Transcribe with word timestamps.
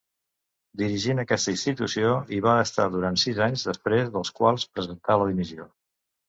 Dirigint 0.81 1.19
aquesta 1.23 1.51
institució 1.55 2.13
hi 2.35 2.39
va 2.45 2.55
estar 2.61 2.87
durant 2.95 3.21
sis 3.25 3.43
anys, 3.49 3.67
després 3.73 4.11
dels 4.17 4.35
quals 4.41 4.67
presentà 4.79 5.19
la 5.25 5.31
dimissió. 5.35 5.71